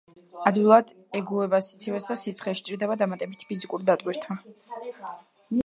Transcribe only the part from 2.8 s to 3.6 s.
დამატებითი